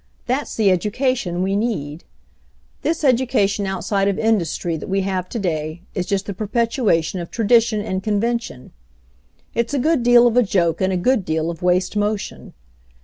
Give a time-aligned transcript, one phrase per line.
[0.25, 2.05] That's the education we need.
[2.81, 7.29] "This education outside of industry that we have to day is just the perpetuation of
[7.29, 8.71] tradition and convention.
[9.53, 12.53] It's a good deal of a joke and a good deal of waste motion.